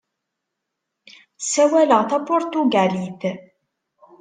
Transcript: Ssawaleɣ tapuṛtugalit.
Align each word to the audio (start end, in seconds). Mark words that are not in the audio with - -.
Ssawaleɣ 1.41 2.01
tapuṛtugalit. 2.09 3.21